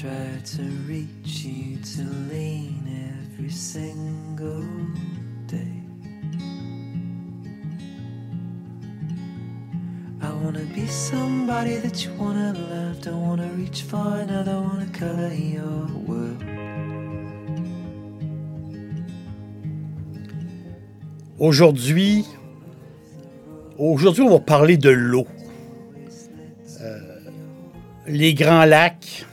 Try 0.00 0.40
to 0.42 0.62
reach 0.88 1.44
you 1.44 1.76
to 1.76 2.02
lean 2.32 2.80
every 3.12 3.50
single 3.50 4.64
day. 5.46 5.76
I 10.22 10.30
wanna 10.42 10.64
be 10.74 10.86
somebody 10.86 11.76
that 11.76 12.02
you 12.02 12.12
wanna 12.18 12.54
love. 12.54 13.02
Don't 13.02 13.20
wanna 13.28 13.50
reach 13.58 13.82
for 13.82 14.06
another, 14.24 14.58
wanna 14.58 14.86
color 14.98 15.34
your 15.34 15.86
world. 16.06 16.42
Aujourd'hui, 21.38 22.24
aujourd'hui, 23.76 24.22
on 24.22 24.30
va 24.30 24.40
parler 24.40 24.78
de 24.78 24.88
l'eau. 24.88 25.26
Euh, 26.80 27.00
les 28.06 28.32
grands 28.32 28.64
lacs, 28.64 29.26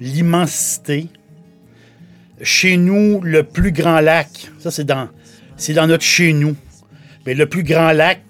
l'immensité. 0.00 1.08
Chez 2.42 2.76
nous, 2.76 3.20
le 3.22 3.42
plus 3.44 3.72
grand 3.72 4.00
lac, 4.00 4.28
ça 4.58 4.70
c'est 4.70 4.84
dans, 4.84 5.08
c'est 5.56 5.72
dans 5.72 5.86
notre 5.86 6.04
chez 6.04 6.32
nous. 6.32 6.56
Mais 7.24 7.34
le 7.34 7.46
plus 7.46 7.64
grand 7.64 7.92
lac 7.92 8.20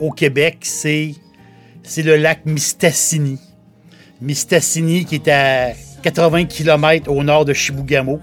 au 0.00 0.10
Québec, 0.10 0.58
c'est, 0.62 1.14
le 1.96 2.16
lac 2.16 2.46
Mistassini. 2.46 3.38
Mistassini 4.20 5.04
qui 5.04 5.16
est 5.16 5.28
à 5.28 5.72
80 6.02 6.44
km 6.44 7.10
au 7.10 7.24
nord 7.24 7.44
de 7.44 7.52
Chibougamau. 7.52 8.20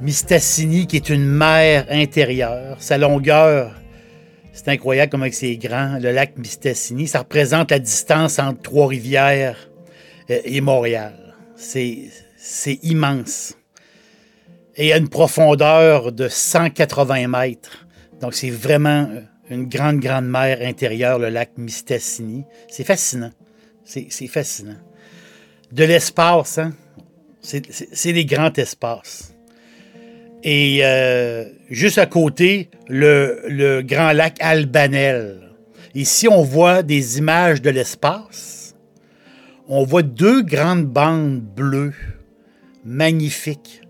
Mistassini, 0.00 0.88
qui 0.88 0.96
est 0.96 1.08
une 1.08 1.24
mer 1.24 1.86
intérieure. 1.88 2.76
Sa 2.80 2.98
longueur, 2.98 3.72
c'est 4.52 4.68
incroyable 4.68 5.10
comment 5.10 5.28
c'est 5.30 5.56
grand, 5.56 5.98
le 6.00 6.10
lac 6.10 6.36
Mistassini. 6.36 7.06
Ça 7.06 7.20
représente 7.20 7.70
la 7.70 7.78
distance 7.78 8.40
entre 8.40 8.60
Trois-Rivières 8.62 9.56
euh, 10.28 10.40
et 10.44 10.60
Montréal. 10.60 11.21
C'est, 11.62 12.78
immense. 12.82 13.54
Et 14.76 14.92
à 14.92 14.96
une 14.96 15.08
profondeur 15.08 16.12
de 16.12 16.28
180 16.28 17.28
mètres. 17.28 17.86
Donc, 18.20 18.34
c'est 18.34 18.50
vraiment 18.50 19.08
une 19.48 19.68
grande, 19.68 20.00
grande 20.00 20.26
mer 20.26 20.58
intérieure, 20.62 21.18
le 21.18 21.28
lac 21.28 21.50
Mistassini. 21.56 22.44
C'est 22.68 22.84
fascinant. 22.84 23.30
C'est, 23.84 24.08
fascinant. 24.26 24.76
De 25.70 25.84
l'espace, 25.84 26.58
hein? 26.58 26.72
C'est, 27.40 28.12
des 28.12 28.24
grands 28.24 28.52
espaces. 28.52 29.34
Et 30.42 30.80
euh, 30.82 31.44
juste 31.70 31.98
à 31.98 32.06
côté, 32.06 32.70
le, 32.88 33.82
grand 33.82 34.12
lac 34.12 34.36
Albanel. 34.40 35.50
Ici, 35.94 36.26
on 36.28 36.42
voit 36.42 36.82
des 36.82 37.18
images 37.18 37.60
de 37.62 37.70
l'espace. 37.70 38.61
On 39.68 39.84
voit 39.84 40.02
deux 40.02 40.42
grandes 40.42 40.86
bandes 40.86 41.40
bleues, 41.40 41.94
magnifiques. 42.84 43.82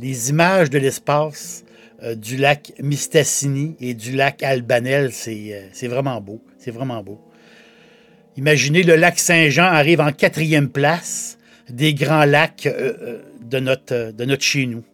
Les 0.00 0.30
images 0.30 0.70
de 0.70 0.78
l'espace 0.78 1.64
euh, 2.02 2.14
du 2.14 2.38
lac 2.38 2.72
Mistassini 2.80 3.76
et 3.78 3.92
du 3.92 4.12
lac 4.12 4.42
Albanel, 4.42 5.12
c'est 5.12 5.70
euh, 5.84 5.88
vraiment 5.88 6.20
beau. 6.22 6.40
C'est 6.56 6.70
vraiment 6.70 7.02
beau. 7.02 7.20
Imaginez, 8.38 8.82
le 8.82 8.96
lac 8.96 9.18
Saint-Jean 9.18 9.64
arrive 9.64 10.00
en 10.00 10.12
quatrième 10.12 10.70
place 10.70 11.36
des 11.68 11.92
grands 11.92 12.24
lacs 12.24 12.66
euh, 12.66 13.18
de, 13.44 13.58
notre, 13.58 14.12
de 14.12 14.24
notre 14.24 14.42
chez 14.42 14.66
nous 14.66 14.84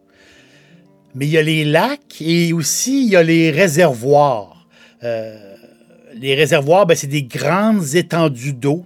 mais 1.17 1.27
il 1.27 1.31
y 1.31 1.37
a 1.37 1.41
les 1.41 1.63
lacs 1.63 2.21
et 2.21 2.51
aussi 2.51 3.05
il 3.05 3.11
y 3.11 3.15
a 3.15 3.23
les 3.23 3.49
réservoirs. 3.49 4.67
Les 5.01 6.35
réservoirs, 6.35 6.85
ben, 6.85 6.93
c'est 6.93 7.07
des 7.07 7.23
grandes 7.23 7.95
étendues 7.95 8.51
d'eau 8.51 8.85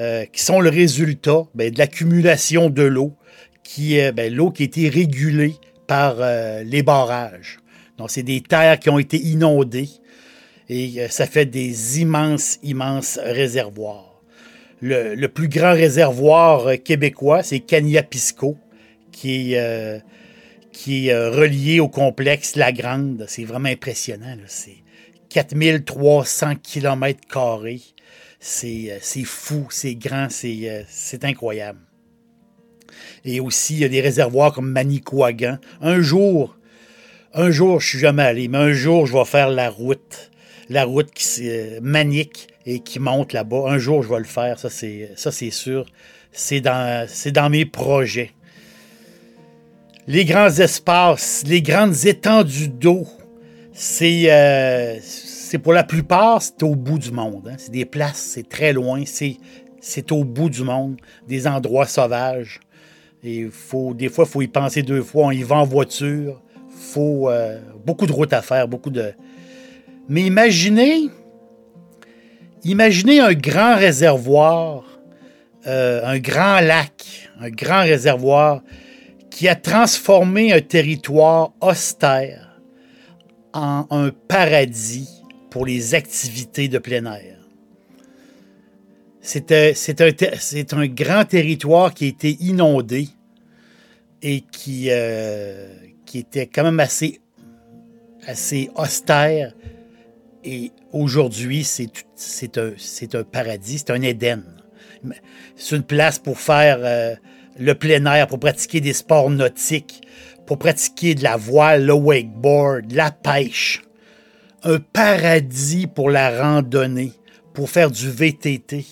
euh, 0.00 0.24
qui 0.24 0.42
sont 0.42 0.60
le 0.60 0.70
résultat 0.70 1.44
ben, 1.54 1.70
de 1.70 1.78
l'accumulation 1.78 2.70
de 2.70 2.82
l'eau, 2.82 3.14
qui 3.62 3.98
ben, 4.12 4.34
l'eau 4.34 4.50
qui 4.50 4.62
a 4.62 4.66
été 4.66 4.88
régulée 4.88 5.54
par 5.86 6.16
euh, 6.20 6.62
les 6.64 6.82
barrages. 6.82 7.58
Donc, 7.98 8.10
c'est 8.10 8.22
des 8.22 8.40
terres 8.40 8.78
qui 8.78 8.88
ont 8.88 8.98
été 8.98 9.18
inondées 9.18 9.90
et 10.68 11.06
ça 11.10 11.26
fait 11.26 11.46
des 11.46 12.00
immenses, 12.00 12.58
immenses 12.62 13.18
réservoirs. 13.22 14.22
Le, 14.80 15.26
plus 15.26 15.48
grand 15.48 15.72
réservoir 15.72 16.80
québécois, 16.82 17.42
c'est 17.42 17.60
Cagnapisco, 17.60 18.56
qui 19.12 19.54
est 19.54 19.58
euh, 19.58 21.30
relié 21.30 21.80
au 21.80 21.88
complexe 21.88 22.56
La 22.56 22.72
Grande. 22.72 23.26
C'est 23.28 23.44
vraiment 23.44 23.68
impressionnant. 23.68 24.36
C'est 24.46 24.78
4300 25.28 26.54
km. 26.62 27.18
C'est 28.40 29.00
fou, 29.24 29.66
c'est 29.70 29.94
grand, 29.94 30.28
euh, 30.44 30.82
c'est 30.88 31.24
incroyable. 31.24 31.78
Et 33.24 33.38
aussi, 33.38 33.74
il 33.74 33.80
y 33.80 33.84
a 33.84 33.88
des 33.88 34.00
réservoirs 34.00 34.52
comme 34.54 34.70
Manicouagan. 34.70 35.58
Un 35.82 36.00
jour, 36.00 36.56
un 37.34 37.50
jour, 37.50 37.80
je 37.80 37.88
suis 37.88 37.98
jamais 37.98 38.22
allé, 38.22 38.48
mais 38.48 38.58
un 38.58 38.72
jour, 38.72 39.06
je 39.06 39.12
vais 39.12 39.26
faire 39.26 39.50
la 39.50 39.68
route. 39.68 40.30
La 40.70 40.84
route 40.84 41.10
qui 41.12 41.50
euh, 41.50 41.80
manique 41.82 42.48
et 42.64 42.80
qui 42.80 42.98
monte 42.98 43.34
là-bas. 43.34 43.64
Un 43.66 43.78
jour, 43.78 44.02
je 44.02 44.08
vais 44.08 44.18
le 44.18 44.24
faire, 44.24 44.58
ça 44.58 44.70
c'est 44.70 45.50
sûr. 45.50 45.84
C'est 46.32 46.60
dans, 46.60 47.50
mes 47.50 47.66
projets 47.66 48.32
les 50.06 50.24
grands 50.24 50.50
espaces, 50.50 51.44
les 51.46 51.62
grandes 51.62 52.04
étendues 52.04 52.68
d'eau, 52.68 53.06
c'est 53.72 54.24
euh, 54.26 54.98
pour 55.58 55.72
la 55.72 55.84
plupart, 55.84 56.42
c'est 56.42 56.62
au 56.62 56.76
bout 56.76 56.98
du 56.98 57.10
monde. 57.10 57.48
Hein. 57.50 57.56
C'est 57.58 57.72
des 57.72 57.84
places, 57.84 58.18
c'est 58.18 58.48
très 58.48 58.72
loin, 58.72 59.02
c'est 59.06 60.12
au 60.12 60.24
bout 60.24 60.48
du 60.48 60.62
monde, 60.62 60.96
des 61.26 61.46
endroits 61.46 61.86
sauvages. 61.86 62.60
Faut, 63.50 63.92
des 63.92 64.08
fois, 64.08 64.24
il 64.26 64.30
faut 64.30 64.42
y 64.42 64.48
penser 64.48 64.82
deux 64.82 65.02
fois. 65.02 65.26
On 65.26 65.30
y 65.30 65.42
va 65.42 65.56
en 65.56 65.64
voiture. 65.64 66.40
Faut 66.68 67.28
euh, 67.28 67.58
beaucoup 67.84 68.06
de 68.06 68.12
routes 68.12 68.32
à 68.32 68.42
faire, 68.42 68.68
beaucoup 68.68 68.90
de. 68.90 69.12
Mais 70.08 70.22
imaginez, 70.22 71.08
imaginez 72.64 73.20
un 73.20 73.34
grand 73.34 73.76
réservoir, 73.76 74.84
euh, 75.66 76.00
un 76.04 76.18
grand 76.18 76.60
lac, 76.60 77.30
un 77.40 77.50
grand 77.50 77.82
réservoir 77.82 78.62
qui 79.30 79.48
a 79.48 79.54
transformé 79.54 80.52
un 80.52 80.60
territoire 80.60 81.52
austère 81.60 82.60
en 83.52 83.86
un 83.90 84.10
paradis 84.28 85.19
pour 85.50 85.66
les 85.66 85.94
activités 85.94 86.68
de 86.68 86.78
plein 86.78 87.04
air. 87.12 87.36
C'est 89.20 89.52
un, 89.52 90.86
grand 90.86 91.24
territoire 91.24 91.92
qui 91.92 92.04
a 92.06 92.08
été 92.08 92.36
inondé 92.40 93.08
et 94.22 94.40
qui, 94.40 94.88
euh, 94.90 95.68
était 96.14 96.46
quand 96.46 96.64
même 96.64 96.80
assez, 96.80 97.20
austère. 98.74 99.54
Et 100.42 100.72
aujourd'hui, 100.92 101.64
c'est 101.64 102.58
un, 102.58 102.72
un 103.14 103.24
paradis, 103.24 103.78
c'est 103.78 103.90
un 103.90 104.02
Éden. 104.02 104.42
C'est 105.56 105.76
une 105.76 105.82
place 105.82 106.18
pour 106.18 106.38
faire 106.38 106.78
euh, 106.80 107.14
le 107.58 107.74
plein 107.74 108.04
air, 108.06 108.26
pour 108.26 108.40
pratiquer 108.40 108.80
des 108.80 108.92
sports 108.92 109.30
nautiques, 109.30 110.00
pour 110.46 110.58
pratiquer 110.58 111.14
de 111.14 111.22
la 111.22 111.36
voile, 111.36 111.86
le 111.86 111.92
wakeboard, 111.92 112.92
la 112.92 113.10
pêche. 113.10 113.82
Un 114.62 114.78
paradis 114.78 115.86
pour 115.86 116.10
la 116.10 116.42
randonnée, 116.42 117.12
pour 117.54 117.70
faire 117.70 117.90
du 117.90 118.10
VTT. 118.10 118.84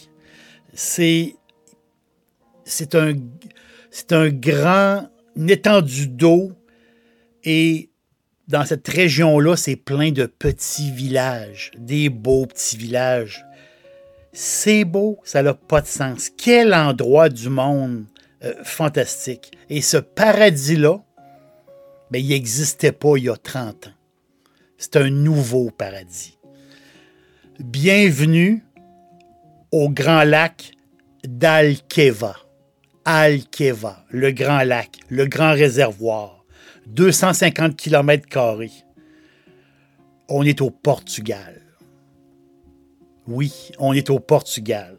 C'est 0.75 1.35
c'est 2.65 2.95
un 2.95 3.15
un 4.11 4.29
grand 4.29 5.09
une 5.37 5.51
étendue 5.51 6.09
d'eau 6.09 6.53
et 7.45 7.91
dans 8.47 8.65
cette 8.65 8.89
région-là, 8.89 9.57
c'est 9.57 9.77
plein 9.77 10.11
de 10.11 10.25
petits 10.25 10.91
villages, 10.91 11.71
des 11.77 12.09
beaux 12.09 12.47
petits 12.47 12.79
villages. 12.79 13.45
C'est 14.33 14.85
beau, 14.85 15.19
ça 15.25 15.43
n'a 15.43 15.55
pas 15.55 15.83
de 15.83 15.87
sens. 15.87 16.31
Quel 16.31 16.73
endroit 16.73 17.29
du 17.29 17.51
monde 17.51 18.07
euh, 18.45 18.55
fantastique. 18.63 19.51
Et 19.69 19.81
ce 19.81 19.97
paradis-là, 19.97 21.01
ben, 22.13 22.23
il 22.23 22.29
n'existait 22.29 22.93
pas 22.93 23.17
il 23.17 23.25
y 23.25 23.29
a 23.29 23.37
30 23.37 23.89
ans. 23.89 23.98
C'est 24.81 24.95
un 24.95 25.11
nouveau 25.11 25.71
paradis. 25.71 26.39
Bienvenue 27.59 28.63
au 29.73 29.91
grand 29.91 30.23
lac 30.23 30.71
d'Alkeva. 31.27 32.37
Alkeva, 33.05 34.05
le 34.09 34.31
grand 34.31 34.63
lac, 34.63 35.01
le 35.09 35.27
grand 35.27 35.51
réservoir. 35.51 36.45
250 36.87 37.75
km. 37.75 38.29
On 40.29 40.45
est 40.45 40.61
au 40.61 40.71
Portugal. 40.71 41.61
Oui, 43.27 43.73
on 43.81 43.93
est 43.93 44.11
au 44.11 44.21
Portugal. 44.21 44.97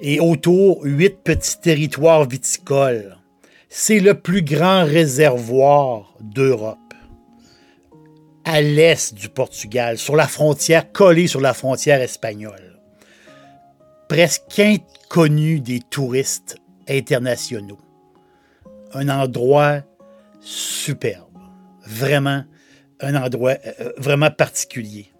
Et 0.00 0.18
autour, 0.18 0.82
huit 0.82 1.18
petits 1.22 1.60
territoires 1.60 2.26
viticoles. 2.26 3.18
C'est 3.68 4.00
le 4.00 4.14
plus 4.14 4.40
grand 4.40 4.86
réservoir 4.86 6.16
d'Europe. 6.22 6.85
À 8.48 8.60
l'est 8.60 9.12
du 9.12 9.28
Portugal, 9.28 9.98
sur 9.98 10.14
la 10.14 10.28
frontière, 10.28 10.92
collé 10.92 11.26
sur 11.26 11.40
la 11.40 11.52
frontière 11.52 12.00
espagnole. 12.00 12.78
Presque 14.08 14.60
inconnu 14.60 15.58
des 15.58 15.80
touristes 15.80 16.56
internationaux. 16.88 17.80
Un 18.94 19.08
endroit 19.08 19.80
superbe. 20.38 21.24
Vraiment, 21.84 22.44
un 23.00 23.16
endroit 23.16 23.56
euh, 23.80 23.90
vraiment 23.98 24.30
particulier. 24.30 25.12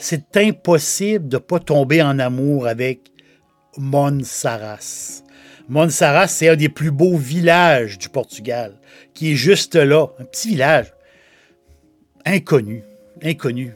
C'est 0.00 0.36
impossible 0.36 1.28
de 1.28 1.36
ne 1.36 1.40
pas 1.40 1.60
tomber 1.60 2.02
en 2.02 2.18
amour 2.18 2.66
avec 2.66 3.12
Monsaras. 3.76 5.22
Monsaras, 5.68 6.26
c'est 6.26 6.48
un 6.48 6.56
des 6.56 6.68
plus 6.68 6.90
beaux 6.90 7.16
villages 7.16 7.96
du 7.96 8.08
Portugal, 8.08 8.80
qui 9.14 9.30
est 9.32 9.36
juste 9.36 9.76
là, 9.76 10.08
un 10.18 10.24
petit 10.24 10.48
village 10.48 10.95
inconnu, 12.26 12.82
inconnu. 13.22 13.72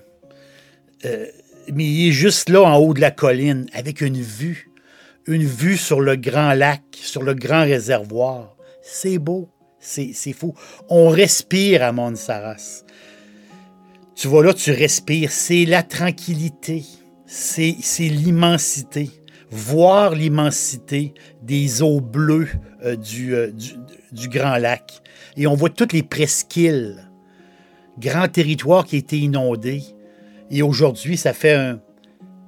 Euh, 1.07 1.27
mais 1.73 1.85
il 1.85 2.09
est 2.09 2.13
juste 2.13 2.51
là 2.51 2.63
en 2.63 2.77
haut 2.77 2.93
de 2.93 3.01
la 3.01 3.11
colline, 3.11 3.67
avec 3.73 4.03
une 4.03 4.21
vue, 4.21 4.71
une 5.27 5.45
vue 5.45 5.79
sur 5.79 6.01
le 6.01 6.17
grand 6.17 6.53
lac, 6.53 6.83
sur 6.93 7.23
le 7.23 7.33
grand 7.33 7.63
réservoir. 7.63 8.57
C'est 8.83 9.19
beau, 9.19 9.49
c'est 9.79 10.13
fou. 10.33 10.55
On 10.89 11.09
respire 11.09 11.83
à 11.83 11.93
Monsaras. 11.93 12.85
Tu 14.15 14.29
vois 14.29 14.45
là, 14.45 14.53
tu 14.53 14.73
respires. 14.73 15.33
C'est 15.33 15.65
la 15.65 15.83
tranquillité, 15.83 16.85
c'est 17.27 17.79
l'immensité 18.01 19.11
voir 19.51 20.15
l'immensité 20.15 21.15
des 21.43 21.83
eaux 21.83 22.01
bleues 22.01 22.49
euh, 22.85 22.97
euh, 22.97 23.51
du, 23.51 23.75
du, 24.13 24.29
Grand 24.29 24.57
Lac. 24.57 25.01
Et 25.37 25.47
on 25.47 25.55
voit 25.55 25.71
toutes 25.71 25.93
les 25.93 26.03
presqu'îles, 26.03 27.10
grand 27.99 28.29
territoire 28.29 28.85
qui 28.85 28.97
a 28.97 28.99
été 28.99 29.19
inondé. 29.19 29.83
Et 30.51 30.63
aujourd'hui, 30.63 31.17
ça 31.17 31.33
fait 31.33 31.55
un, 31.55 31.81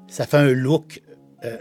ça 0.09 0.27
fait 0.27 0.39
un 0.39 0.53
look 0.53 1.03
euh, 1.45 1.59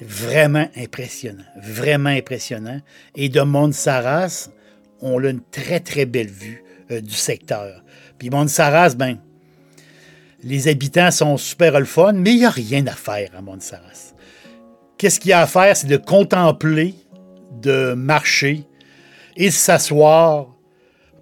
vraiment 0.00 0.68
impressionnant, 0.76 1.44
vraiment 1.62 2.10
impressionnant. 2.10 2.80
Et 3.16 3.28
de 3.28 3.40
Montsaras, 3.40 4.50
on 5.00 5.22
a 5.24 5.28
une 5.28 5.42
très, 5.50 5.80
très 5.80 6.06
belle 6.06 6.30
vue 6.30 6.62
du 6.90 7.14
secteur. 7.14 7.84
Puis 8.18 8.30
Montsaras, 8.30 8.94
ben, 8.96 9.18
les 10.42 10.68
habitants 10.68 11.10
sont 11.10 11.36
super 11.36 11.78
le 11.78 11.86
mais 12.14 12.30
il 12.30 12.38
n'y 12.38 12.44
a 12.44 12.50
rien 12.50 12.86
à 12.86 12.92
faire 12.92 13.30
à 13.36 13.42
Montsaras. 13.42 14.14
Qu'est-ce 14.96 15.20
qu'il 15.20 15.30
y 15.30 15.32
a 15.32 15.40
à 15.40 15.46
faire? 15.46 15.76
C'est 15.76 15.86
de 15.86 15.96
contempler, 15.96 16.94
de 17.60 17.94
marcher 17.94 18.64
et 19.36 19.46
de 19.46 19.54
s'asseoir, 19.54 20.54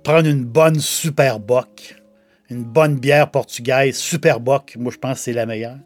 prendre 0.07 0.29
une 0.29 0.45
bonne 0.45 0.79
super 0.79 1.41
boc, 1.41 2.01
une 2.49 2.63
bonne 2.63 3.01
bière 3.01 3.29
portugaise, 3.29 3.97
super 3.97 4.39
boc, 4.39 4.77
moi 4.79 4.93
je 4.93 4.99
pense 4.99 5.15
que 5.15 5.25
c'est 5.25 5.33
la 5.33 5.47
meilleure. 5.47 5.79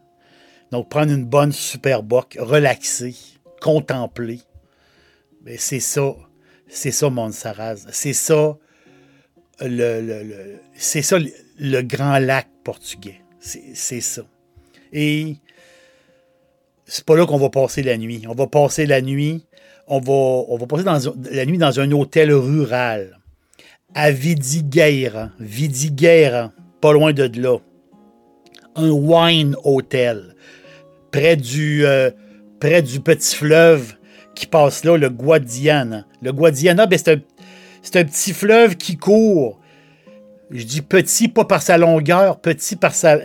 Donc 0.71 0.89
prendre 0.89 1.11
une 1.11 1.25
bonne 1.25 1.51
super 1.51 2.03
boc, 2.03 2.37
relaxer, 2.39 3.15
contempler. 3.61 4.41
Ben, 5.41 5.55
c'est 5.57 5.79
ça, 5.79 6.13
c'est 6.67 6.91
ça 6.91 7.09
Montsaraz. 7.09 7.87
C'est 7.91 8.13
ça 8.13 8.59
le, 9.59 10.59
c'est 10.75 11.01
ça 11.01 11.17
le, 11.57 11.81
grand 11.81 12.19
lac 12.19 12.47
portugais. 12.63 13.21
C'est 13.39 14.01
ça. 14.01 14.21
Et 14.93 15.37
c'est 16.85 17.05
pas 17.05 17.15
là 17.15 17.25
qu'on 17.25 17.39
va 17.39 17.49
passer 17.49 17.81
la 17.81 17.97
nuit. 17.97 18.25
On 18.29 18.35
va 18.35 18.45
passer 18.45 18.85
la 18.85 19.01
nuit, 19.01 19.47
on 19.87 19.99
va, 19.99 20.13
on 20.13 20.57
va 20.57 20.67
passer 20.67 20.83
la 20.83 21.45
nuit 21.47 21.57
dans 21.57 21.79
un 21.79 21.91
hôtel 21.91 22.31
rural 22.31 23.17
à 23.93 24.11
Vidigueira. 24.11 25.31
Pas 26.81 26.93
loin 26.93 27.13
de 27.13 27.29
là. 27.39 27.57
Un 28.75 28.89
wine 28.89 29.55
hotel 29.63 30.35
près 31.11 31.35
du, 31.35 31.85
euh, 31.85 32.09
près 32.59 32.81
du 32.81 32.99
petit 33.01 33.35
fleuve 33.35 33.95
qui 34.33 34.47
passe 34.47 34.83
là, 34.83 34.97
le 34.97 35.09
Guadiana. 35.09 36.05
Le 36.21 36.31
Guadiana, 36.31 36.85
ben, 36.85 36.97
c'est 36.97 37.97
un, 37.97 38.05
petit 38.05 38.33
fleuve 38.33 38.77
qui 38.77 38.97
court 38.97 39.61
je 40.53 40.65
dis 40.65 40.81
petit, 40.81 41.29
pas 41.29 41.45
par 41.45 41.61
sa 41.61 41.77
longueur, 41.77 42.39
petit 42.41 42.75
par 42.75 42.93
sa, 42.93 43.19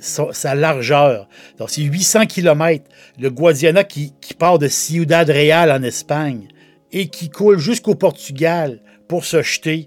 sa, 0.00 0.54
largeur. 0.54 1.28
Donc, 1.58 1.70
c'est 1.70 1.82
800 1.82 2.26
km. 2.26 2.84
Le 3.20 3.30
Guadiana 3.30 3.84
qui, 3.84 4.12
part 4.36 4.58
de 4.58 4.66
Ciudad 4.66 5.28
Real 5.30 5.70
en 5.70 5.82
Espagne 5.84 6.48
et 6.90 7.06
qui 7.06 7.30
coule 7.30 7.58
jusqu'au 7.58 7.94
Portugal 7.94 8.80
pour 9.06 9.24
se 9.24 9.42
jeter 9.42 9.86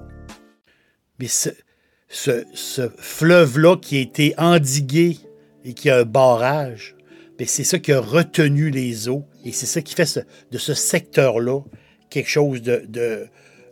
Mais 1.21 1.27
ce, 1.27 2.89
fleuve-là 2.97 3.77
qui 3.77 3.97
a 3.97 4.01
été 4.01 4.33
endigué 4.37 5.17
et 5.63 5.73
qui 5.73 5.89
a 5.89 5.99
un 5.99 6.03
barrage, 6.03 6.95
ben, 7.37 7.47
c'est 7.47 7.63
ça 7.63 7.79
qui 7.79 7.91
a 7.91 8.01
retenu 8.01 8.69
les 8.69 9.07
eaux 9.07 9.25
et 9.45 9.51
c'est 9.51 9.65
ça 9.65 9.81
qui 9.81 9.95
fait 9.95 10.19
de 10.51 10.57
ce 10.57 10.73
secteur-là 10.73 11.61
quelque 12.09 12.29
chose 12.29 12.61
de, 12.61 12.85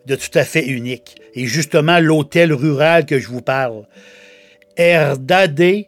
de 0.06 0.16
tout 0.16 0.38
à 0.38 0.44
fait 0.44 0.66
unique. 0.66 1.22
Et 1.34 1.46
justement, 1.46 2.00
l'hôtel 2.00 2.54
rural 2.54 3.06
que 3.06 3.20
je 3.20 3.28
vous 3.28 3.42
parle, 3.42 3.88
Herdade 4.76 5.86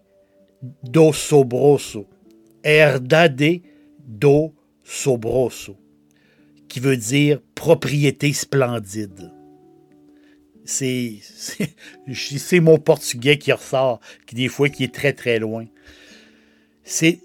do 0.83 1.11
Sobroso. 1.13 2.07
Herdade 2.63 3.61
do 3.99 4.53
Sobroso, 4.83 5.77
qui 6.67 6.79
veut 6.79 6.97
dire 6.97 7.39
propriété 7.55 8.33
splendide. 8.33 9.30
C'est, 10.65 12.59
mon 12.59 12.77
portugais 12.77 13.37
qui 13.37 13.51
ressort, 13.51 13.99
qui 14.25 14.35
des 14.35 14.47
fois 14.47 14.69
qui 14.69 14.83
est 14.83 14.93
très 14.93 15.13
très 15.13 15.39
loin. 15.39 15.65
C'est, 16.83 17.19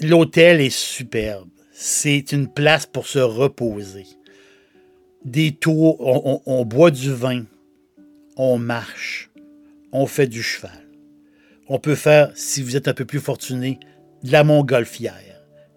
l'hôtel 0.00 0.60
est 0.60 0.74
superbe. 0.74 1.48
C'est 1.72 2.32
une 2.32 2.48
place 2.48 2.86
pour 2.86 3.06
se 3.06 3.18
reposer 3.18 4.06
des 5.24 5.52
tours, 5.52 6.00
on, 6.46 6.64
boit 6.64 6.90
du 6.90 7.12
vin, 7.12 7.44
on 8.36 8.58
marche, 8.58 9.30
on 9.92 10.06
fait 10.06 10.26
du 10.26 10.42
cheval. 10.42 10.86
On 11.68 11.78
peut 11.78 11.94
faire, 11.94 12.32
si 12.34 12.62
vous 12.62 12.76
êtes 12.76 12.88
un 12.88 12.94
peu 12.94 13.04
plus 13.04 13.20
fortuné, 13.20 13.78
de 14.22 14.32
la 14.32 14.44
montgolfière, 14.44 15.14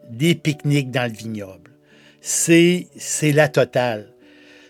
des 0.10 0.36
pique-niques 0.36 0.92
dans 0.92 1.10
le 1.10 1.16
vignoble. 1.16 1.72
C'est, 2.22 2.88
c'est 2.96 3.32
la 3.32 3.50
totale. 3.50 4.14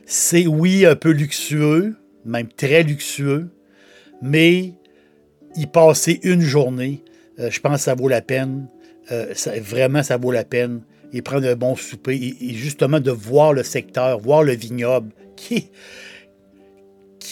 C'est, 0.05 0.47
oui, 0.47 0.85
un 0.85 0.95
peu 0.95 1.11
luxueux, 1.11 1.95
même 2.25 2.47
très 2.47 2.83
luxueux, 2.83 3.49
mais 4.21 4.73
y 5.55 5.65
passer 5.65 6.19
une 6.23 6.41
journée, 6.41 7.03
euh, 7.39 7.49
je 7.49 7.59
pense 7.59 7.77
que 7.77 7.83
ça 7.83 7.95
vaut 7.95 8.07
la 8.07 8.21
peine. 8.21 8.67
Euh, 9.11 9.33
vraiment, 9.61 10.03
ça 10.03 10.17
vaut 10.17 10.31
la 10.31 10.45
peine 10.45 10.81
et 11.11 11.21
prendre 11.21 11.47
un 11.47 11.55
bon 11.55 11.75
souper 11.75 12.15
et, 12.39 12.53
justement 12.53 12.99
de 12.99 13.11
voir 13.11 13.53
le 13.53 13.63
secteur, 13.63 14.19
voir 14.19 14.43
le 14.43 14.53
vignoble 14.53 15.11
qui, 15.35 15.69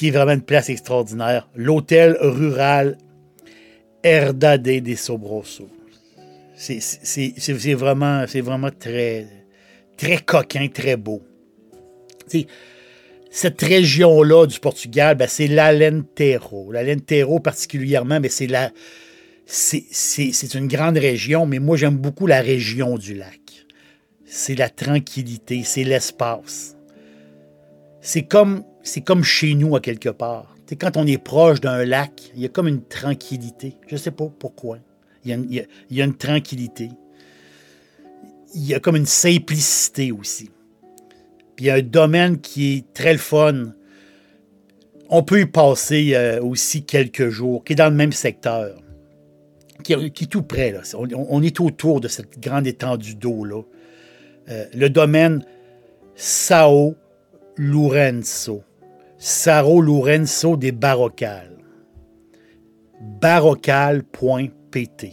est 0.04 0.12
vraiment 0.12 0.34
une 0.34 0.42
place 0.42 0.70
extraordinaire. 0.70 1.50
L'hôtel 1.56 2.18
rural 2.20 2.98
Herdade 4.04 4.64
de 4.64 4.96
Sobroso. 4.96 5.70
C'est 6.56 7.74
vraiment, 7.74 8.26
vraiment 8.26 8.70
très, 8.72 9.28
très 9.98 10.18
coquin, 10.18 10.68
très 10.68 10.96
beau. 10.96 11.22
Cette 13.34 13.62
région-là 13.62 14.46
du 14.46 14.60
Portugal, 14.60 15.16
ben, 15.16 15.28
c'est 15.28 15.48
l'Alentejo. 15.48 16.72
L'Alentejo 16.72 17.40
particulièrement, 17.40 18.20
mais 18.20 18.28
c'est 18.28 18.48
la, 18.48 18.72
c'est 19.46 20.54
une 20.54 20.68
grande 20.68 20.98
région, 20.98 21.46
mais 21.46 21.60
moi 21.60 21.78
j'aime 21.78 21.98
beaucoup 21.98 22.28
la 22.28 22.42
région 22.42 22.98
du 22.98 23.16
lac. 23.16 23.40
C'est 24.26 24.56
la 24.56 24.70
tranquillité, 24.70 25.64
c'est 25.64 25.86
l'espace. 25.86 26.76
C'est 28.02 28.24
comme, 28.24 28.64
comme 29.06 29.24
chez 29.24 29.56
nous 29.56 29.78
à 29.78 29.80
quelque 29.80 30.10
part. 30.10 30.54
C'est 30.68 30.76
quand 30.76 30.96
on 30.98 31.08
est 31.08 31.18
proche 31.18 31.62
d'un 31.62 31.86
lac, 31.86 32.32
il 32.36 32.42
y 32.42 32.46
a 32.46 32.50
comme 32.50 32.68
une 32.68 32.84
tranquillité. 32.84 33.76
Je 33.88 33.96
ne 33.96 34.00
sais 34.00 34.12
pas 34.12 34.28
pourquoi. 34.40 34.78
Il 35.24 35.30
y, 35.30 35.34
a 35.34 35.36
une, 35.36 35.48
il 35.50 35.98
y 35.98 36.02
a 36.02 36.06
une 36.06 36.18
tranquillité. 36.18 36.90
Il 38.56 38.66
y 38.66 38.74
a 38.74 38.80
comme 38.80 38.96
une 38.96 39.06
simplicité 39.06 40.12
aussi. 40.12 40.50
Il 41.62 41.66
y 41.66 41.70
a 41.70 41.76
un 41.76 41.82
domaine 41.84 42.42
qui 42.42 42.74
est 42.74 42.94
très 42.94 43.14
le 43.14 43.20
fun. 43.20 43.74
On 45.10 45.22
peut 45.22 45.42
y 45.42 45.46
passer 45.46 46.16
euh, 46.16 46.42
aussi 46.42 46.84
quelques 46.84 47.30
jours, 47.30 47.64
qui 47.64 47.74
est 47.74 47.76
dans 47.76 47.90
le 47.90 47.96
même 47.96 48.14
secteur 48.14 48.82
qui, 49.82 49.94
est 49.94 50.30
tout 50.30 50.44
près. 50.44 50.74
On, 50.96 51.42
est 51.42 51.60
autour 51.60 52.02
de 52.02 52.08
cette 52.08 52.40
grande 52.40 52.68
étendue 52.68 53.16
d'eau-là. 53.16 53.64
Euh, 54.50 54.66
le 54.74 54.90
domaine 54.90 55.46
Sao 56.16 56.96
Lourenço. 57.58 58.64
Sao 59.18 59.82
Lourenço 59.82 60.58
des 60.58 60.72
Barocales. 60.72 61.58
Barocal.pt. 63.22 65.10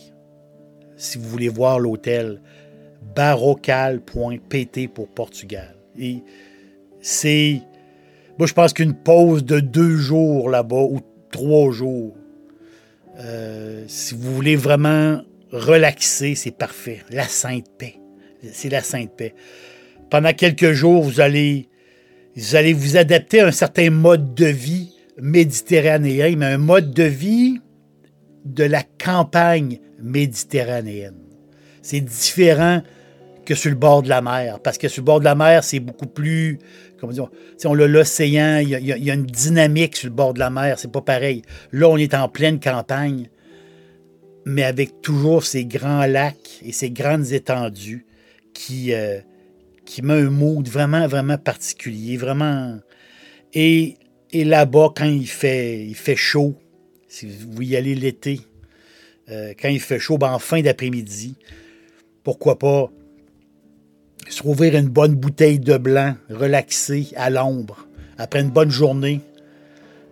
Si 0.96 1.18
vous 1.18 1.28
voulez 1.28 1.48
voir 1.48 1.78
l'hôtel, 1.78 2.40
barocal.pt 3.14 4.88
pour 4.88 5.08
Portugal. 5.08 5.77
Et 5.98 6.22
c'est. 7.00 7.62
Moi, 8.38 8.46
je 8.46 8.54
pense 8.54 8.72
qu'une 8.72 8.94
pause 8.94 9.44
de 9.44 9.60
deux 9.60 9.96
jours 9.96 10.48
là-bas 10.48 10.82
ou 10.82 11.00
trois 11.30 11.70
jours 11.72 12.14
euh, 13.18 13.82
si 13.88 14.14
vous 14.14 14.34
voulez 14.34 14.56
vraiment 14.56 15.20
relaxer, 15.50 16.34
c'est 16.34 16.56
parfait. 16.56 17.00
La 17.10 17.24
sainte 17.24 17.66
paix. 17.76 17.96
C'est 18.52 18.68
la 18.68 18.82
sainte 18.82 19.10
paix. 19.16 19.34
Pendant 20.10 20.32
quelques 20.32 20.72
jours, 20.72 21.02
vous 21.02 21.20
allez, 21.20 21.68
vous 22.36 22.54
allez 22.54 22.72
vous 22.72 22.96
adapter 22.96 23.40
à 23.40 23.48
un 23.48 23.52
certain 23.52 23.90
mode 23.90 24.34
de 24.34 24.46
vie 24.46 24.94
méditerranéen, 25.20 26.36
mais 26.36 26.46
un 26.46 26.58
mode 26.58 26.94
de 26.94 27.02
vie 27.02 27.58
de 28.44 28.64
la 28.64 28.84
campagne 29.02 29.80
méditerranéenne. 30.00 31.18
C'est 31.82 32.00
différent 32.00 32.82
que 33.48 33.54
sur 33.54 33.70
le 33.70 33.76
bord 33.76 34.02
de 34.02 34.10
la 34.10 34.20
mer, 34.20 34.60
parce 34.60 34.76
que 34.76 34.88
sur 34.88 35.00
le 35.00 35.06
bord 35.06 35.20
de 35.20 35.24
la 35.24 35.34
mer, 35.34 35.64
c'est 35.64 35.80
beaucoup 35.80 36.06
plus 36.06 36.58
comment 37.00 37.14
dire, 37.14 37.30
on 37.64 37.78
a 37.78 37.86
l'océan, 37.86 38.58
il 38.58 38.68
y, 38.68 39.10
a 39.10 39.14
une 39.14 39.24
dynamique 39.24 39.96
sur 39.96 40.08
le 40.08 40.14
bord 40.14 40.34
de 40.34 40.38
la 40.38 40.50
mer, 40.50 40.78
c'est 40.78 40.92
pas 40.92 41.00
pareil. 41.00 41.40
Là, 41.72 41.88
on 41.88 41.96
est 41.96 42.12
en 42.12 42.28
pleine 42.28 42.60
campagne, 42.60 43.30
mais 44.44 44.64
avec 44.64 45.00
toujours 45.00 45.44
ces 45.44 45.64
grands 45.64 46.04
lacs 46.04 46.60
et 46.62 46.72
ces 46.72 46.90
grandes 46.90 47.32
étendues 47.32 48.04
qui, 48.52 48.92
euh, 48.92 49.20
qui 49.86 50.02
met 50.02 50.14
un 50.14 50.28
mood 50.28 50.68
vraiment, 50.68 51.06
vraiment 51.06 51.38
particulier, 51.38 52.18
vraiment. 52.18 52.78
Et, 53.54 53.96
là-bas, 54.34 54.92
quand 54.94 55.06
il 55.06 55.26
fait, 55.26 55.94
chaud, 56.16 56.54
si 57.08 57.26
vous 57.26 57.62
y 57.62 57.76
allez 57.76 57.94
l'été, 57.94 58.40
euh, 59.30 59.54
quand 59.58 59.68
il 59.68 59.80
fait 59.80 59.98
chaud, 59.98 60.18
ben, 60.18 60.32
en 60.32 60.38
fin 60.38 60.60
d'après-midi, 60.60 61.36
pourquoi 62.24 62.58
pas 62.58 62.90
se 64.28 64.42
rouvrir 64.42 64.76
une 64.76 64.88
bonne 64.88 65.14
bouteille 65.14 65.58
de 65.58 65.76
blanc, 65.76 66.14
relaxer 66.30 67.08
à 67.16 67.30
l'ombre, 67.30 67.86
après 68.18 68.40
une 68.40 68.50
bonne 68.50 68.70
journée, 68.70 69.20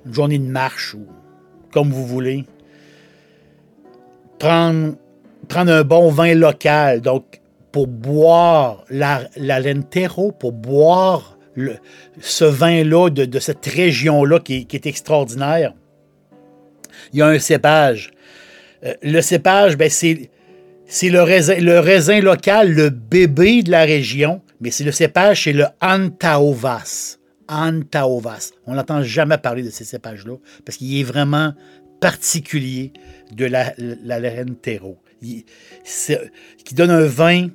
une 0.06 0.14
journée 0.14 0.38
de 0.38 0.44
marche 0.48 0.94
ou 0.94 1.06
comme 1.72 1.90
vous 1.90 2.06
voulez. 2.06 2.44
Prendre, 4.38 4.94
prendre 5.48 5.72
un 5.72 5.82
bon 5.82 6.10
vin 6.10 6.34
local, 6.34 7.00
donc 7.00 7.40
pour 7.72 7.86
boire 7.86 8.84
la, 8.88 9.28
lentero, 9.36 10.32
pour 10.32 10.52
boire 10.52 11.36
ce 12.20 12.44
vin-là 12.44 13.10
de, 13.10 13.38
cette 13.38 13.66
région-là 13.66 14.40
qui, 14.40 14.66
qui, 14.66 14.76
est 14.76 14.86
extraordinaire. 14.86 15.74
Il 17.12 17.18
y 17.18 17.22
a 17.22 17.26
un 17.26 17.38
cépage. 17.38 18.10
Euh, 18.84 18.94
le 19.02 19.20
cépage, 19.20 19.76
ben, 19.76 19.88
c'est 19.90 20.30
c'est 20.86 21.08
le 21.08 21.22
raisin, 21.22 22.20
local, 22.20 22.72
le 22.72 22.90
bébé 22.90 23.62
de 23.62 23.70
la 23.70 23.84
région, 23.84 24.42
mais 24.60 24.70
c'est 24.70 24.84
le 24.84 24.92
cépage, 24.92 25.44
c'est 25.44 25.52
le 25.52 25.66
Antaovas. 25.80 27.18
Antaovas. 27.48 28.52
On 28.66 28.74
n'entend 28.74 29.02
jamais 29.02 29.38
parler 29.38 29.62
de 29.62 29.70
ces 29.70 29.84
cépages-là 29.84 30.36
parce 30.64 30.78
qu'il 30.78 30.98
est 30.98 31.04
vraiment 31.04 31.54
particulier 32.00 32.92
de 33.34 33.46
la, 33.46 33.72
la, 33.78 34.20
qui 36.64 36.74
donne 36.74 36.90
un 36.90 37.06
vin 37.06 37.48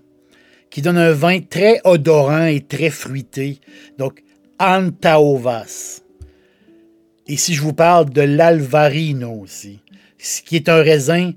qui 0.70 0.82
donne 0.82 0.98
un 0.98 1.12
vin 1.12 1.42
très 1.42 1.82
odorant 1.84 2.46
et 2.46 2.62
très 2.62 2.90
fruité. 2.90 3.60
Donc, 3.98 4.24
Antaovas. 4.58 6.02
Et 7.28 7.36
si 7.36 7.54
je 7.54 7.62
vous 7.62 7.74
parle 7.74 8.10
de 8.10 8.22
l'Alvarino 8.22 9.32
aussi, 9.34 9.82
qui 10.46 10.56
est 10.56 10.70
un 10.70 10.82
raisin 10.82 11.34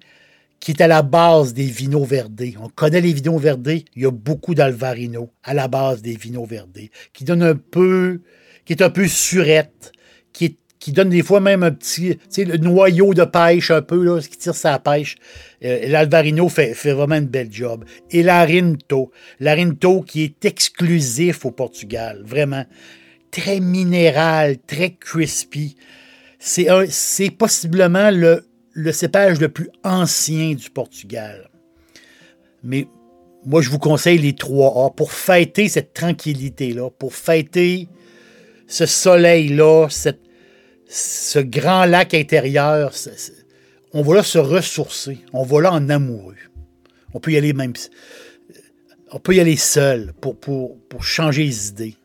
qui 0.65 0.71
est 0.71 0.81
à 0.81 0.87
la 0.87 1.03
base 1.03 1.53
des 1.53 1.67
vinos 1.67 2.09
verdés. 2.09 2.55
On 2.59 2.71
connaît 2.71 3.03
les 3.03 3.13
vinos 3.13 3.39
verdés, 3.39 3.85
il 3.95 4.03
y 4.05 4.07
a 4.07 4.11
beaucoup 4.11 4.55
d'Alvarino 4.55 5.31
à 5.43 5.53
la 5.53 5.69
base 5.69 6.01
des 6.01 6.17
vinos 6.17 6.49
verdés, 6.49 6.91
qui 7.13 7.25
donne 7.25 7.43
un 7.43 7.55
peu, 7.55 8.23
qui 8.65 8.73
est 8.73 8.81
un 8.81 8.89
peu 8.89 9.07
surette, 9.07 9.93
qui, 10.33 10.57
donne 10.89 11.11
des 11.11 11.23
fois 11.23 11.41
même 11.41 11.63
un 11.63 11.71
petit, 11.71 12.17
tu 12.17 12.21
sais, 12.31 12.45
le 12.47 12.57
noyau 12.57 13.13
de 13.13 13.25
pêche 13.25 13.71
un 13.71 13.83
peu, 13.83 14.03
là, 14.03 14.19
qui 14.23 14.39
tire 14.39 14.55
sa 14.55 14.79
pêche. 14.79 15.17
Euh, 15.63 15.87
L'Alvarino 15.87 16.49
fait, 16.49 16.73
fait 16.73 16.93
vraiment 16.93 17.17
une 17.17 17.27
belle 17.27 17.53
job. 17.53 17.85
Et 18.11 18.23
l'Arinto, 18.23 19.13
l'Arinto 19.41 20.01
qui 20.01 20.23
est 20.23 20.47
exclusif 20.47 21.45
au 21.45 21.51
Portugal, 21.51 22.23
vraiment 22.25 22.65
très 23.31 23.61
minéral, 23.61 24.57
très 24.67 24.95
crispy. 24.95 25.77
C'est 26.39 27.31
possiblement 27.37 28.11
le 28.11 28.47
le 28.75 28.93
cépage 28.93 29.41
le 29.41 29.49
plus 29.49 29.71
ancien 29.83 30.55
du 30.55 30.69
Portugal. 30.69 31.49
Mais 32.63 32.87
moi, 33.47 33.63
je 33.63 33.71
vous 33.71 33.79
conseille 33.79 34.19
les 34.19 34.35
trois 34.35 34.87
A 34.87 34.91
pour 34.91 35.13
fêter 35.13 35.69
cette 35.69 35.95
tranquillité-là, 35.95 36.91
pour 36.91 37.15
fêter 37.15 37.89
ce 38.67 38.87
soleil-là, 38.87 39.89
ce 40.89 41.39
grand 41.39 41.85
lac 41.85 42.15
intérieur. 42.15 42.93
on 43.93 44.03
va 44.03 44.17
là 44.17 44.23
se 44.23 44.39
ressourcer, 44.39 45.19
on 45.33 45.45
va 45.45 45.61
là 45.61 45.73
en 45.73 45.89
amoureux. 45.89 46.37
On 47.13 47.21
peut 47.21 47.33
y 47.33 47.37
aller 47.37 47.53
même. 47.53 47.75
On 49.13 49.21
peut 49.21 49.37
y 49.37 49.41
aller 49.41 49.57
seul 49.57 50.13
pour, 50.21 50.37
pour, 50.39 50.77
pour 50.89 51.05
changer 51.05 51.45
les 51.45 51.69
idées. 51.69 51.97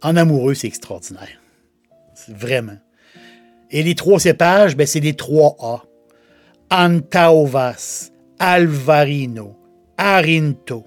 En 0.00 0.16
amoureux, 0.16 0.54
c'est 0.54 0.68
extraordinaire. 0.68 1.40
Vraiment. 2.28 2.78
Et 3.70 3.82
les 3.82 3.94
trois 3.94 4.20
cépages, 4.20 4.76
ben, 4.76 4.86
c'est 4.86 5.00
les 5.00 5.14
trois 5.14 5.56
A. 5.60 5.82
Antaovas, 6.70 8.10
Alvarino, 8.38 9.56
Arinto. 9.96 10.84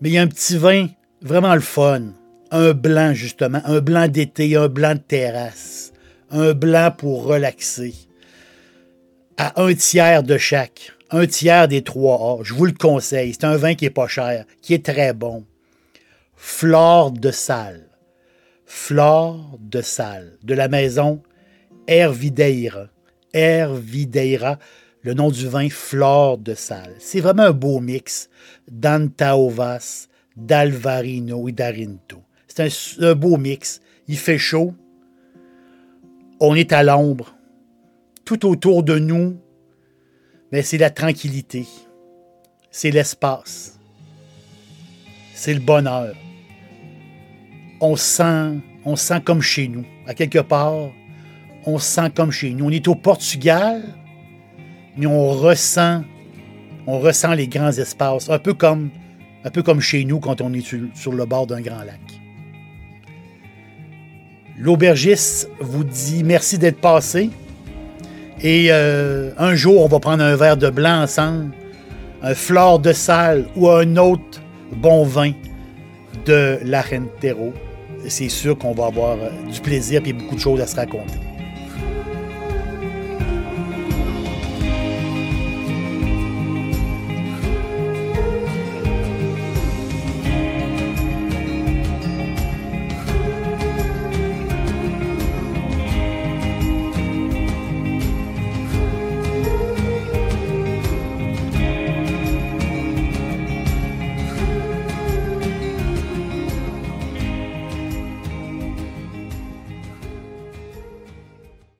Mais 0.00 0.10
il 0.10 0.12
y 0.14 0.18
a 0.18 0.22
un 0.22 0.26
petit 0.26 0.56
vin 0.56 0.88
vraiment 1.22 1.54
le 1.54 1.60
fun. 1.60 2.12
Un 2.50 2.72
blanc, 2.72 3.12
justement. 3.14 3.60
Un 3.64 3.80
blanc 3.80 4.08
d'été, 4.08 4.56
un 4.56 4.68
blanc 4.68 4.94
de 4.94 5.00
terrasse. 5.00 5.92
Un 6.30 6.52
blanc 6.52 6.92
pour 6.96 7.24
relaxer. 7.24 7.94
À 9.36 9.62
un 9.62 9.74
tiers 9.74 10.22
de 10.22 10.36
chaque. 10.36 10.92
Un 11.10 11.26
tiers 11.26 11.68
des 11.68 11.82
trois 11.82 12.40
A. 12.40 12.42
Je 12.42 12.54
vous 12.54 12.66
le 12.66 12.72
conseille. 12.72 13.32
C'est 13.32 13.44
un 13.44 13.56
vin 13.56 13.74
qui 13.74 13.84
est 13.84 13.90
pas 13.90 14.08
cher, 14.08 14.44
qui 14.62 14.74
est 14.74 14.84
très 14.84 15.12
bon. 15.12 15.44
Flore 16.36 17.12
de 17.12 17.30
salle. 17.30 17.88
Flore 18.66 19.58
de 19.60 19.82
salle. 19.82 20.38
De 20.42 20.54
la 20.54 20.68
maison 20.68 21.22
Hervideira. 21.86 22.88
Hervideira, 23.32 24.58
le 25.02 25.14
nom 25.14 25.30
du 25.30 25.46
vin 25.46 25.68
Flore 25.68 26.38
de 26.38 26.54
Salle. 26.54 26.94
C'est 26.98 27.20
vraiment 27.20 27.44
un 27.44 27.52
beau 27.52 27.80
mix 27.80 28.28
d'Antaovas, 28.70 30.08
d'Alvarino 30.36 31.48
et 31.48 31.52
d'Arinto. 31.52 32.22
C'est 32.48 33.04
un, 33.04 33.14
beau 33.14 33.36
mix. 33.36 33.80
Il 34.08 34.18
fait 34.18 34.38
chaud. 34.38 34.74
On 36.40 36.54
est 36.54 36.72
à 36.72 36.82
l'ombre. 36.82 37.34
Tout 38.24 38.46
autour 38.46 38.82
de 38.82 38.98
nous, 38.98 39.36
mais 40.52 40.62
c'est 40.62 40.78
la 40.78 40.90
tranquillité. 40.90 41.66
C'est 42.70 42.90
l'espace. 42.90 43.78
C'est 45.34 45.54
le 45.54 45.60
bonheur. 45.60 46.14
On 47.80 47.96
sent, 47.96 48.60
on 48.84 48.94
sent 48.94 49.22
comme 49.24 49.40
chez 49.40 49.68
nous. 49.68 49.84
À 50.06 50.14
quelque 50.14 50.38
part, 50.38 50.90
on 51.66 51.78
se 51.78 51.86
sent 51.86 52.10
comme 52.14 52.30
chez 52.30 52.50
nous. 52.50 52.66
On 52.66 52.70
est 52.70 52.86
au 52.88 52.94
Portugal, 52.94 53.82
mais 54.96 55.06
on 55.06 55.30
ressent, 55.30 56.02
on 56.86 56.98
ressent 56.98 57.34
les 57.34 57.48
grands 57.48 57.72
espaces, 57.72 58.28
un 58.30 58.38
peu 58.38 58.54
comme, 58.54 58.90
chez 59.80 60.04
nous 60.04 60.20
quand 60.20 60.40
on 60.40 60.52
est 60.52 60.64
sur, 60.94 61.12
le 61.12 61.24
bord 61.24 61.46
d'un 61.46 61.60
grand 61.60 61.82
lac. 61.84 62.00
L'aubergiste 64.58 65.48
vous 65.60 65.84
dit 65.84 66.22
merci 66.22 66.58
d'être 66.58 66.80
passé. 66.80 67.30
Et 68.42 68.68
euh, 68.70 69.32
un 69.36 69.54
jour, 69.54 69.82
on 69.82 69.88
va 69.88 70.00
prendre 70.00 70.22
un 70.22 70.34
verre 70.34 70.56
de 70.56 70.70
blanc 70.70 71.02
ensemble, 71.02 71.52
un 72.22 72.34
flore 72.34 72.78
de 72.78 72.92
salle 72.92 73.46
ou 73.54 73.68
un 73.68 73.96
autre 73.96 74.40
bon 74.72 75.04
vin 75.04 75.32
de 76.24 76.58
l'Arentero. 76.64 77.52
C'est 78.08 78.30
sûr 78.30 78.56
qu'on 78.56 78.72
va 78.72 78.86
avoir 78.86 79.18
euh, 79.18 79.28
du 79.52 79.60
plaisir 79.60 80.00
et 80.06 80.12
beaucoup 80.14 80.36
de 80.36 80.40
choses 80.40 80.60
à 80.60 80.66
se 80.66 80.76
raconter. 80.76 81.29